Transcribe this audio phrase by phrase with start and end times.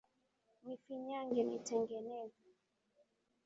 [0.65, 2.45] Nifinyange, nitengeneze